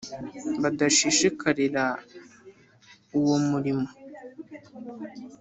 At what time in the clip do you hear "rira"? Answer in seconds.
1.57-1.85